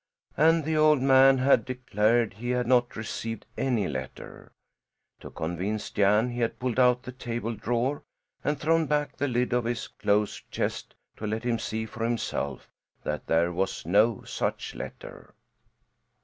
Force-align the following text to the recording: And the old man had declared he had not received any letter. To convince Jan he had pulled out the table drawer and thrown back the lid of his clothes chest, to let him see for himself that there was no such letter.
And 0.35 0.65
the 0.65 0.75
old 0.75 0.99
man 0.99 1.37
had 1.37 1.63
declared 1.63 2.33
he 2.33 2.49
had 2.49 2.65
not 2.65 2.95
received 2.95 3.45
any 3.55 3.87
letter. 3.87 4.51
To 5.19 5.29
convince 5.29 5.91
Jan 5.91 6.31
he 6.31 6.39
had 6.39 6.57
pulled 6.57 6.79
out 6.79 7.03
the 7.03 7.11
table 7.11 7.53
drawer 7.53 8.01
and 8.43 8.59
thrown 8.59 8.87
back 8.87 9.17
the 9.17 9.27
lid 9.27 9.53
of 9.53 9.65
his 9.65 9.87
clothes 9.87 10.41
chest, 10.49 10.95
to 11.17 11.27
let 11.27 11.43
him 11.43 11.59
see 11.59 11.85
for 11.85 12.03
himself 12.03 12.67
that 13.03 13.27
there 13.27 13.51
was 13.53 13.85
no 13.85 14.23
such 14.23 14.73
letter. 14.73 15.35